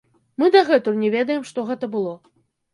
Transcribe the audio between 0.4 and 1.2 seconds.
Мы дагэтуль не